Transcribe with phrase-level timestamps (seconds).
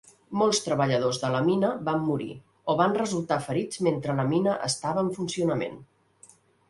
[0.41, 2.29] Molts treballadors de la mina van morir
[2.73, 5.79] o van resultar ferits mentre la mina estava en funcionament.